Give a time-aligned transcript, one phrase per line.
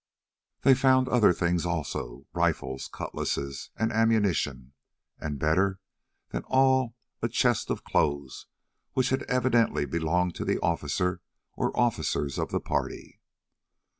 [0.61, 4.73] They found other things also: rifles, cutlasses and ammunition,
[5.19, 5.79] and, better
[6.31, 8.47] than all, a chest of clothes
[8.93, 11.21] which had evidently belonged to the officer
[11.53, 13.21] or officers of the party.